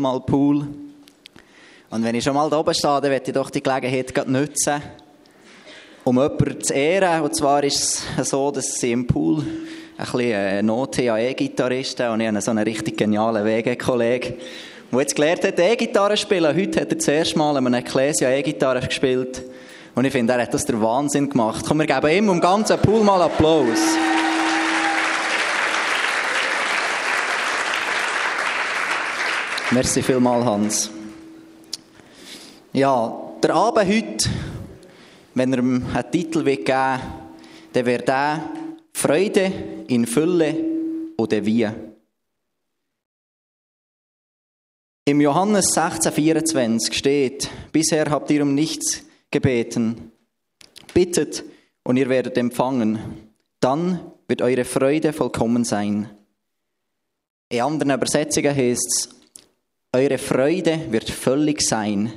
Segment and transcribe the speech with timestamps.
[0.00, 0.66] mal Pool.
[1.90, 4.82] Und wenn ich schon mal da oben stehe, dann ich doch die Gelegenheit nutzen,
[6.04, 7.22] um jemanden zu ehren.
[7.22, 9.44] Und zwar ist es so, dass sie im Pool
[9.98, 14.34] ein bisschen ein No-TAE-Gitarrist und ich habe so einen richtig genialen Wege-Kollegen,
[14.90, 16.56] der jetzt gelernt hat, E-Gitarre zu spielen.
[16.56, 19.42] Heute hat er das erste Mal an einem Ecclesia E-Gitarre gespielt.
[19.94, 21.64] Und ich finde, er hat das der Wahnsinn gemacht.
[21.66, 23.96] Komm, wir geben ihm um ganzen Pool mal Applaus.
[29.72, 30.90] Merci vielmal, Hans.
[32.74, 34.28] Ja, der Abend heute,
[35.32, 37.00] wenn er ihm einen Titel geben will,
[37.72, 38.50] dann wäre der
[38.92, 39.50] Freude
[39.88, 40.54] in Fülle
[41.16, 41.66] oder wie.
[45.06, 50.12] Im Johannes 16, 24 steht, bisher habt ihr um nichts gebeten.
[50.92, 51.44] Bittet
[51.82, 52.98] und ihr werdet empfangen.
[53.58, 56.10] Dann wird eure Freude vollkommen sein.
[57.48, 59.21] In anderen Übersetzungen heißt es,
[59.92, 62.12] eure Freude wird völlig sein.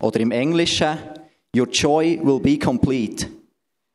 [0.00, 0.98] Oder im Englischen,
[1.56, 3.26] your joy will be complete.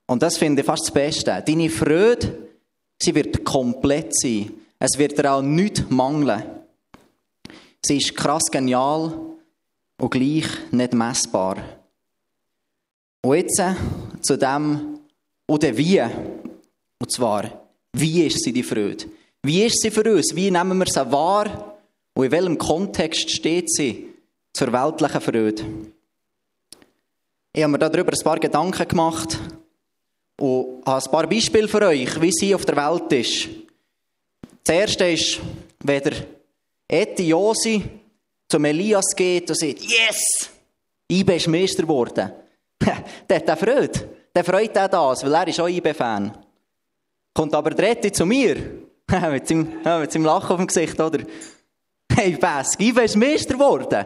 [0.08, 1.44] Und das finde ich fast das Beste.
[1.46, 2.50] Deine Freude,
[3.02, 4.52] sie wird komplett sein.
[4.80, 6.44] Es wird dir auch nichts mangeln.
[7.86, 9.14] Sie ist krass genial
[9.98, 11.58] und gleich nicht messbar.
[13.22, 13.74] Und jetzt äh,
[14.22, 15.00] zu dem,
[15.48, 16.02] oder wie.
[16.02, 19.06] Und zwar, wie ist sie die Freude?
[19.42, 20.36] Wie ist sie für uns?
[20.36, 21.73] Wie nehmen wir sie wahr?
[22.14, 24.14] Und in welchem Kontext steht sie
[24.54, 25.64] zur weltlichen Freude?
[27.54, 29.40] Ich habe mir darüber ein paar Gedanken gemacht
[30.40, 33.50] und habe ein paar Beispiele für euch, wie sie auf der Welt ist.
[34.64, 35.40] Das erste ist,
[35.84, 36.14] wenn der
[36.88, 37.84] Eti Josi
[38.48, 40.50] zum Elias geht und sagt, yes,
[41.08, 42.32] ich bin Meister geworden.
[43.30, 44.10] der hat Freude.
[44.36, 46.38] Der freut auch das, weil er ist auch IB-Fan.
[47.34, 48.56] Kommt aber der Eti zu mir,
[49.32, 51.20] mit, seinem, mit seinem Lachen auf dem Gesicht, oder?
[52.16, 54.06] Hey, Pesk, IB ist Meister geworden.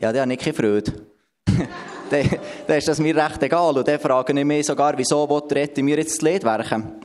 [0.00, 0.92] Ja, der hat nicht keine Freude.
[2.66, 3.76] dann ist das mir recht egal.
[3.76, 5.26] Und dann frage ich mich sogar, wieso
[5.82, 7.00] mir jetzt das Lied werken?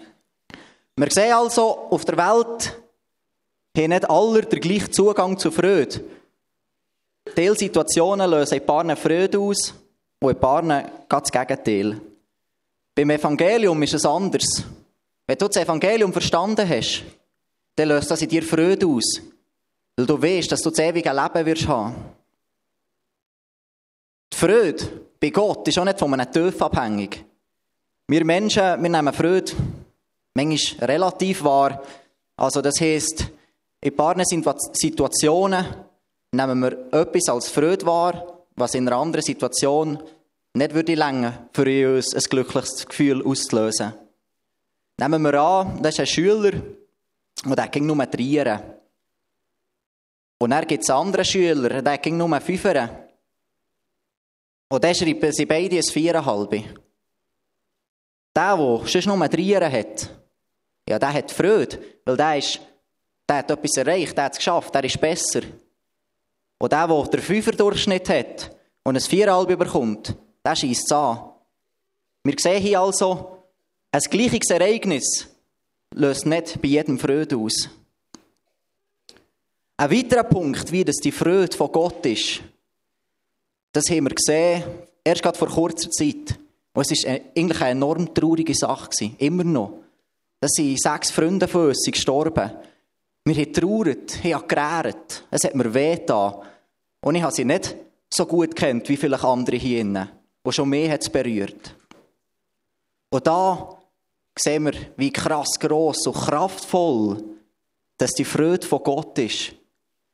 [0.95, 2.79] Wir sehen also, auf der Welt
[3.75, 6.01] haben nicht alle den gleichen Zugang zu Freude.
[7.35, 9.73] Teilsituationen lösen ein paar Freude aus
[10.19, 10.61] und ein paar
[11.07, 11.99] ganz das Gegenteil.
[12.93, 14.63] Beim Evangelium ist es anders.
[15.25, 17.03] Wenn du das Evangelium verstanden hast,
[17.75, 19.21] dann löst das in dir Freude aus.
[19.99, 21.93] Weil du weißt, dass du das ewige Leben wirst haben.
[24.31, 27.25] Die Freude bei Gott ist auch nicht von einem Töpf abhängig.
[28.07, 29.51] Wir Menschen, wir nehmen Freude
[30.35, 31.83] manchmal relativ wahr.
[32.37, 33.29] Also das heisst,
[33.81, 34.15] in paar
[34.71, 35.65] Situationen
[36.31, 40.01] nehmen wir etwas als Freude wahr, was in einer anderen Situation
[40.53, 43.91] nicht würde länger für uns ein glückliches Gefühl auszulösen.
[44.95, 46.53] Nehmen wir an, das ist ein Schüler,
[47.43, 48.79] und der ging nur Drieren.
[50.39, 52.89] Und dann gibt es einen anderen Schüler, der ging nur Fünferen.
[54.69, 56.51] Und dann schreiben sie beide ein Viereinhalb.
[56.51, 56.63] Der,
[58.35, 60.09] der sonst nur Drieren hat,
[60.87, 62.59] ja, der hat Freude, weil der, ist,
[63.27, 65.41] der hat etwas erreicht, der hat es geschafft, der ist besser.
[66.57, 71.31] Und der, der den Fünfer-Durchschnitt hat und ein Viereinhalb bekommt, der schießt es an.
[72.23, 73.43] Wir sehen hier also,
[73.91, 75.27] ein gleiches Ereignis
[75.95, 77.69] löst nicht bei jedem Freude aus.
[79.79, 82.41] Ein weiterer Punkt, wie das die Freude von Gott ist,
[83.71, 84.61] das haben wir gesehen,
[85.05, 86.37] erst gerade vor kurzer Zeit.
[86.73, 88.89] Und es war eigentlich eine enorm traurige Sache.
[89.19, 89.79] Immer noch.
[90.41, 92.51] Das sind sechs Freunde von uns gestorben.
[93.23, 95.23] Wir haben trauert, haben gerährt.
[95.31, 96.35] Es hat mir weh getan.
[96.99, 97.73] Und ich habe sie nicht
[98.09, 100.09] so gut kennt wie vielleicht andere hier drinnen,
[100.45, 101.73] die schon mehr hat berührt.
[103.11, 103.77] Und da
[104.37, 107.23] sehen wir, wie krass gross und kraftvoll
[107.99, 109.53] dass die Freude von Gott ist.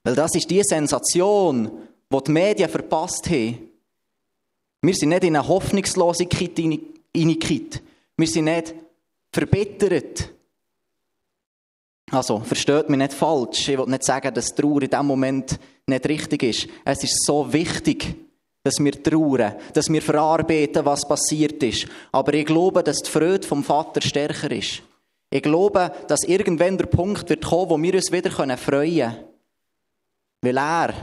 [0.05, 1.71] Weil das ist die Sensation,
[2.11, 3.57] die die Medien verpasst haben.
[4.83, 7.81] Wir sind nicht in eine Hoffnungslosigkeit hineingekippt.
[8.15, 8.75] Wir sind nicht
[9.33, 10.29] verbittert.
[12.11, 13.67] Also, versteht mich nicht falsch.
[13.67, 16.67] Ich will nicht sagen, dass Trauer in diesem Moment nicht richtig ist.
[16.85, 18.13] Es ist so wichtig,
[18.61, 21.87] dass wir trauern, dass wir verarbeiten, was passiert ist.
[22.11, 24.83] Aber ich glaube, dass die Freude vom Vater stärker ist.
[25.31, 29.34] Ich glaube, dass irgendwann der Punkt wird kommen, wo wir uns wieder freuen können.
[30.45, 30.93] Weil er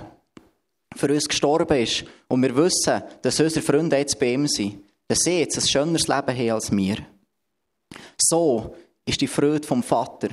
[0.95, 4.85] für uns gestorben ist und wir wissen, dass unsere Freunde jetzt bei ihm sind.
[5.09, 6.99] Dass sie jetzt ein schöneres Leben haben als wir.
[8.17, 10.29] So ist die Freude vom Vater.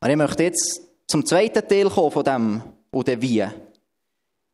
[0.00, 2.62] Und ich möchte jetzt zum zweiten Teil kommen von dem,
[2.92, 3.44] oder wie.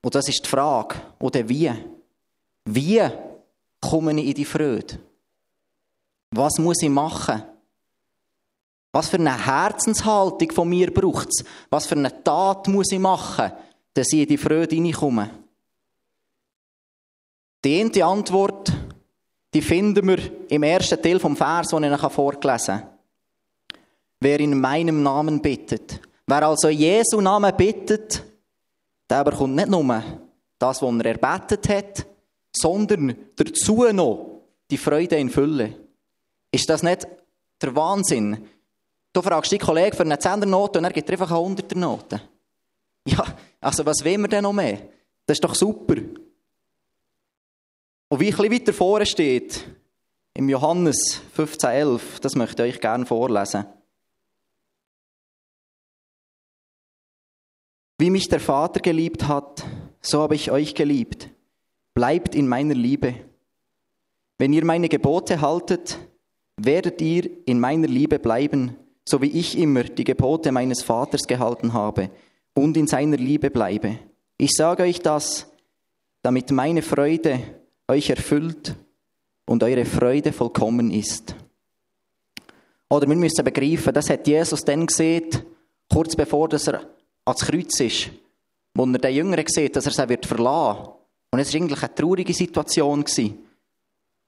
[0.02, 1.72] Und das ist die Frage, oder wie?
[2.64, 3.02] Wie
[3.80, 4.98] komme ich in die Freude?
[6.30, 7.42] Was muss ich machen?
[8.96, 11.44] Was für eine Herzenshaltung von mir braucht es?
[11.68, 13.52] Was für eine Tat muss ich machen,
[13.92, 15.28] dass ich in die Freude hineinkomme?
[17.62, 18.72] Die eine Antwort,
[19.52, 22.86] die finden wir im ersten Teil vom Vers, den ich vorgelesen habe.
[24.18, 28.24] Wer in meinem Namen bittet, wer also Jesu Namen bittet,
[29.10, 30.02] der bekommt nicht nur
[30.58, 32.06] das, was er erbetet hat,
[32.50, 34.40] sondern dazu noch
[34.70, 35.74] die Freude in Fülle.
[36.50, 37.06] Ist das nicht
[37.60, 38.48] der Wahnsinn?
[39.16, 42.20] Du fragst die Kollegen für eine Zehnernote und er gibt einfach eine Hunderternote.
[43.06, 43.24] Ja,
[43.62, 44.90] also was will man denn noch mehr?
[45.24, 45.94] Das ist doch super.
[48.08, 49.64] Und wie ein bisschen weiter vorne steht,
[50.34, 53.64] im Johannes 15,11, das möchte ich euch gerne vorlesen.
[57.96, 59.64] Wie mich der Vater geliebt hat,
[60.02, 61.30] so habe ich euch geliebt.
[61.94, 63.14] Bleibt in meiner Liebe.
[64.36, 65.98] Wenn ihr meine Gebote haltet,
[66.58, 68.76] werdet ihr in meiner Liebe bleiben,
[69.08, 72.10] so wie ich immer die Gebote meines Vaters gehalten habe
[72.54, 73.98] und in seiner Liebe bleibe.
[74.36, 75.46] Ich sage euch das,
[76.22, 77.40] damit meine Freude
[77.88, 78.74] euch erfüllt
[79.46, 81.36] und eure Freude vollkommen ist.
[82.88, 85.30] Oder wir müssen begreifen, das hat Jesus dann gesehen,
[85.92, 86.82] kurz bevor er
[87.24, 88.10] ans Kreuz ist,
[88.74, 90.88] wo er den Jüngeren sieht, dass er sie wird verlassen.
[91.30, 93.04] Und es war eigentlich eine traurige Situation.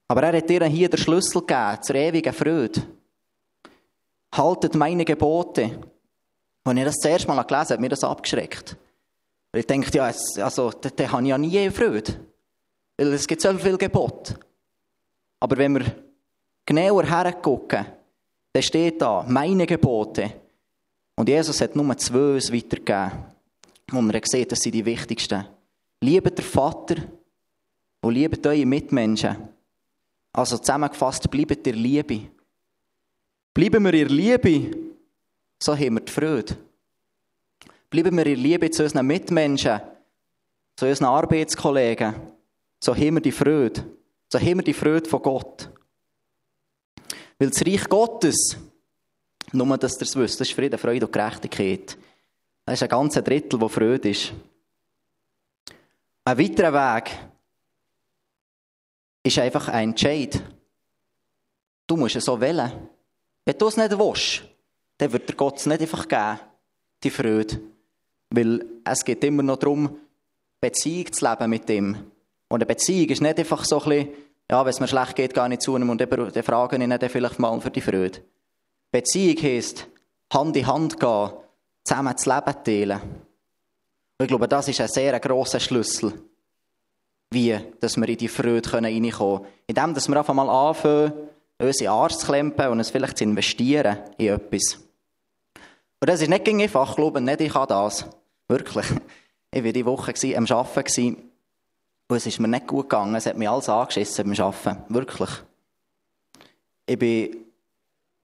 [0.09, 2.83] Aber er hat ihnen hier den Schlüssel gegeben zur ewigen Freude.
[4.35, 5.79] Haltet meine Gebote.
[6.65, 8.77] Als ich das zuerst mal gelesen habe, hat mich das abgeschreckt.
[9.53, 12.21] Weil ich denke, ja, also, da, da habe ich ja nie Freude.
[12.97, 14.39] Weil es gibt so viele Gebote.
[15.41, 15.87] Aber wenn wir
[16.67, 17.87] genauer hergucken,
[18.53, 20.33] dann steht da, meine Gebote.
[21.17, 23.25] Und Jesus hat nur zwei weitergegeben.
[23.93, 25.47] Und man sieht, das sind die wichtigsten.
[26.01, 26.97] Liebet der Vater
[28.03, 29.49] und liebet eure Mitmenschen.
[30.33, 32.29] Also zusammengefasst, bleibt ihr Liebe.
[33.59, 34.71] Bleiben wir in Liebe,
[35.61, 36.57] so haben wir die Freude.
[37.91, 39.81] Bleiben wir in Liebe zu unseren Mitmenschen,
[40.77, 42.15] zu unseren Arbeitskollegen,
[42.79, 43.85] so haben wir die Freude.
[44.29, 45.69] So haben wir die Freude von Gott.
[47.37, 48.57] Weil das Reich Gottes,
[49.51, 51.99] nur dass ihr es wisst, das ist Frieden, Freude und Gerechtigkeit.
[52.65, 54.33] Das ist ein ganzer Drittel, wo Freude ist.
[56.25, 57.11] Ein weiterer Weg
[59.25, 60.41] ist einfach ein Entscheid.
[61.89, 62.89] Du musst es so wählen.
[63.49, 64.43] Wenn du es nicht willst,
[64.99, 66.39] dann wird dir Gott es nicht einfach geben,
[67.03, 67.59] die Freude.
[68.29, 69.99] Weil es geht immer noch darum,
[70.61, 71.97] Beziehung zu leben mit ihm.
[72.49, 74.09] Und eine Beziehung ist nicht einfach so ein bisschen,
[74.51, 77.09] ja, wenn es mir schlecht geht, gar nicht zu ihm und dann frage ich ihn
[77.09, 78.23] vielleicht mal für die Freude.
[78.91, 79.89] Beziehung heisst,
[80.31, 81.31] Hand in Hand gehen,
[81.85, 83.01] zusammen das Leben teilen.
[83.01, 86.13] Und ich glaube, das ist ein sehr grosser Schlüssel,
[87.31, 89.47] wie dass wir in die Freude reinkommen können.
[89.67, 91.15] Indem dass wir einfach mal anfangen,
[91.59, 94.79] unsere Arzt zu klempen und es vielleicht zu investieren in etwas.
[96.01, 98.07] Und das ist nicht einfach, glaube ich, nicht, ich kann das.
[98.47, 98.87] Wirklich.
[99.51, 101.17] Ich war diese Woche am Arbeiten
[102.09, 103.15] und es ist mir nicht gut gegangen.
[103.15, 104.95] Es hat mich alles angeschissen beim Arbeiten.
[104.95, 105.31] Wirklich.
[106.87, 107.37] Ich bin,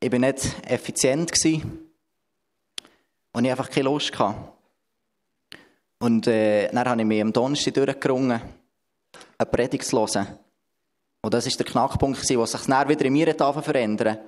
[0.01, 1.31] ich bin nicht effizient.
[3.33, 4.13] Und ich einfach keine Lust.
[5.99, 8.41] Und äh, dann habe ich mich am Donnerstag durchgerungen,
[9.39, 10.39] eine Predigt zu hören.
[11.25, 14.19] Und das war der Knackpunkt, der sich dann wieder in mir verändern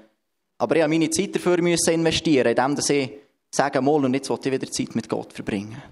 [0.56, 3.10] Aber ich musste meine Zeit dafür investieren, indem ich
[3.50, 5.82] sage, mal und jetzt will ich wieder Zeit mit Gott verbringen.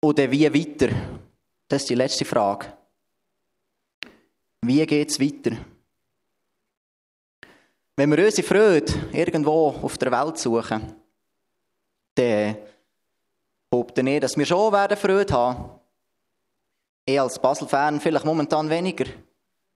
[0.00, 0.94] Und wie weiter?
[1.66, 2.70] Das ist die letzte Frage.
[4.60, 5.56] Wie geht es weiter?
[7.96, 10.96] Wenn wir unsere Freude irgendwo auf der Welt suchen,
[12.14, 12.56] dann
[13.70, 15.77] behaupte ich, dass wir schon Freude haben werden.
[17.08, 19.06] Ich als Basel-Fan vielleicht momentan weniger.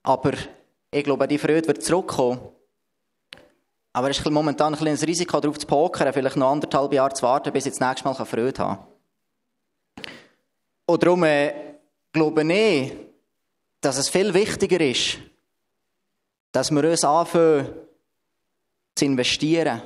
[0.02, 0.32] Aber
[0.90, 2.38] ich glaube, die Freude wird zurückkommen.
[3.94, 7.22] Aber es ist momentan ein, ein Risiko, darauf zu pokern, vielleicht noch anderthalb Jahre zu
[7.22, 10.04] warten, bis ich das nächste Mal Freude haben kann.
[10.84, 11.54] Und darum äh,
[12.12, 12.92] glaube ich,
[13.80, 15.16] dass es viel wichtiger ist,
[16.52, 17.66] dass wir uns anfangen
[18.94, 19.80] zu investieren.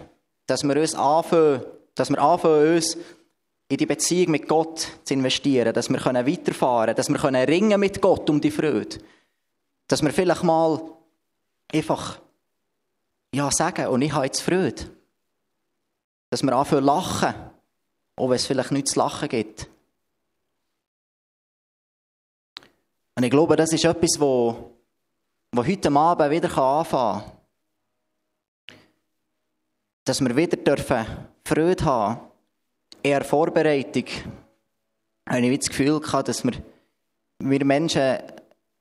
[0.49, 1.63] Dass wir uns anfangen,
[1.95, 2.97] dass wir anfangen, uns
[3.69, 8.01] in die Beziehung mit Gott zu investieren, dass wir weiterfahren können, dass wir ringen mit
[8.01, 8.99] Gott um die Freude.
[9.89, 10.81] Dass wir vielleicht mal
[11.73, 12.21] einfach
[13.35, 14.91] ja sagen, und ich habe jetzt Freude.
[16.31, 17.35] Dass wir anfangen zu lachen,
[18.17, 19.69] auch wenn es vielleicht nichts zu lachen gibt.
[23.17, 24.73] Und ich glaube, das ist etwas, wo,
[25.53, 27.33] wo heute Abend wieder anfangen kann.
[30.05, 31.05] Dass wir wieder dürfen
[31.45, 32.21] Freude haben
[33.07, 34.05] eher Vorbereitung
[35.29, 36.53] habe ich das Gefühl dass wir,
[37.39, 38.19] wir Menschen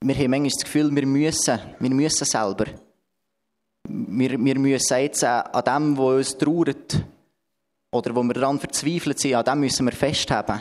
[0.00, 2.66] wir haben manchmal das Gefühl, wir müssen, wir müssen selber.
[3.88, 7.04] Wir, wir müssen jetzt äh, an dem, was uns trauert,
[7.92, 10.60] oder wo wir daran verzweifelt sind, an dem müssen wir festhalten.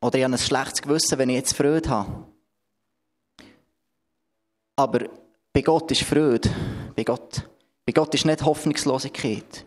[0.00, 2.24] Oder ich habe ein schlechtes Gewissen, wenn ich jetzt Freude habe.
[4.76, 5.08] Aber
[5.52, 6.48] bei Gott ist Freude.
[6.94, 7.42] Bei Gott,
[7.84, 9.66] bei Gott ist nicht Hoffnungslosigkeit.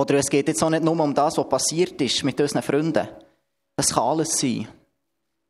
[0.00, 3.06] Oder es geht jetzt auch nicht nur um das, was passiert ist mit unseren Freunden.
[3.76, 4.66] Das kann alles sein.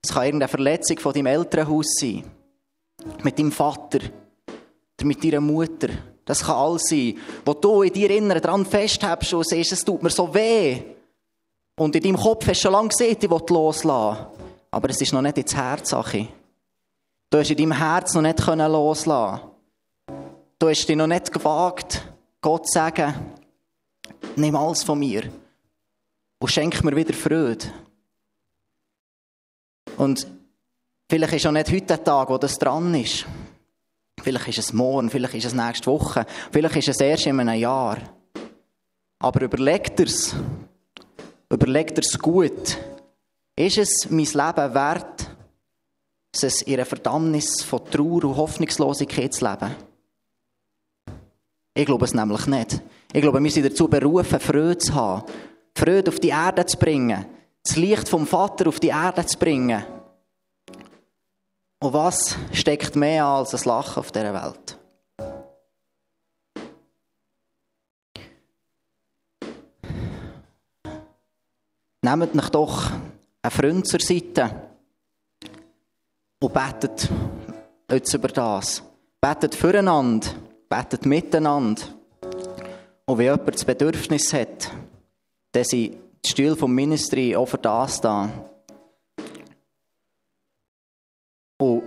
[0.03, 2.25] Es kann irgendeine Verletzung von deinem Elternhaus sein.
[3.23, 4.01] Mit deinem Vater.
[4.01, 5.91] Oder mit deiner Mutter.
[6.25, 7.17] Das kann alles sein.
[7.45, 10.83] Wo du in dir innen dran festhältst und siehst, es tut mir so weh.
[11.77, 14.27] Und in deinem Kopf hast du schon lange gesehen, ich will loslassen.
[14.73, 15.91] Aber es ist noch nicht ins Herz.
[15.91, 19.43] Du hast in deinem Herz noch nicht loslassen
[20.59, 22.03] Du hast dich noch nicht gewagt,
[22.41, 23.15] Gott zu sagen,
[24.37, 25.31] nimm alles von mir
[26.39, 27.67] und schenk mir wieder Freude.
[29.97, 30.27] Und
[31.09, 33.27] vielleicht ist auch nicht heute der Tag, wo das dran ist.
[34.23, 37.61] Vielleicht ist es morgen, vielleicht ist es nächste Woche, vielleicht ist es erst in einem
[37.61, 37.99] Jahr.
[39.19, 40.35] Aber überlegt es.
[41.51, 42.79] Überlegt es gut.
[43.57, 45.31] Ist es mein Leben wert,
[46.33, 49.75] es in einer Verdammnis von Trauer und Hoffnungslosigkeit zu leben?
[51.75, 52.83] Ich glaube es nämlich nicht.
[53.13, 55.25] Ich glaube, wir sind dazu berufen, Freude zu haben.
[55.75, 57.27] Freude auf die Erde zu bringen.
[57.63, 59.85] Das Licht vom Vater auf die Erde zu bringen.
[61.83, 64.77] Und was steckt mehr als ein Lachen auf dieser Welt?
[72.03, 72.91] Nehmt euch doch
[73.43, 74.51] einen Freund zur Seite
[76.41, 77.09] und betet
[77.91, 78.83] jetzt über das.
[79.21, 80.29] Betet füreinander,
[80.71, 81.83] betet miteinander.
[83.05, 84.71] Und wenn jemand das Bedürfnis hat,
[85.53, 88.31] dann sind die Stühle vom Ministry auch für das da.
[91.59, 91.83] Und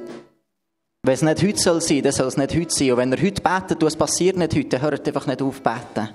[1.01, 2.91] wenn es nicht heute soll sein, dann soll es nicht heute sein.
[2.91, 5.61] Und wenn er heute betet und es passiert nicht heute, dann hört einfach nicht auf
[5.61, 6.09] beten.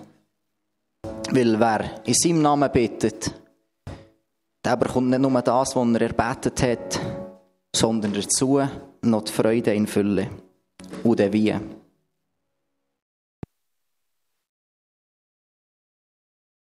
[1.30, 3.32] Weil wer in seinem Namen bittet,
[4.64, 7.00] der bekommt nicht nur das, was er erbetet hat,
[7.74, 8.60] sondern dazu
[9.02, 10.28] noch die Freude in Fülle.
[11.02, 11.54] Und wie.